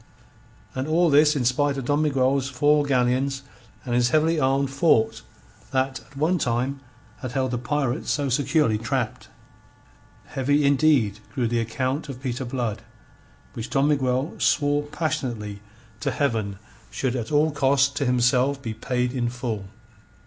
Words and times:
And 0.73 0.87
all 0.87 1.11
this 1.11 1.35
in 1.35 1.45
spite 1.45 1.77
of 1.77 1.85
Don 1.85 2.01
Miguel's 2.01 2.49
four 2.49 2.83
galleons 2.85 3.43
and 3.85 3.93
his 3.93 4.09
heavily 4.09 4.39
armed 4.39 4.71
fort 4.71 5.21
that 5.69 5.99
at 5.99 6.17
one 6.17 6.39
time 6.39 6.79
had 7.19 7.33
held 7.33 7.51
the 7.51 7.59
pirates 7.59 8.09
so 8.09 8.27
securely 8.27 8.79
trapped. 8.79 9.27
Heavy, 10.25 10.65
indeed, 10.65 11.19
grew 11.35 11.47
the 11.47 11.59
account 11.59 12.09
of 12.09 12.19
Peter 12.19 12.45
Blood, 12.45 12.81
which 13.53 13.69
Don 13.69 13.89
Miguel 13.89 14.33
swore 14.39 14.81
passionately 14.87 15.61
to 15.99 16.09
Heaven 16.09 16.57
should 16.89 17.15
at 17.15 17.31
all 17.31 17.51
costs 17.51 17.89
to 17.89 18.05
himself 18.07 18.59
be 18.59 18.73
paid 18.73 19.13
in 19.13 19.29
full. 19.29 19.65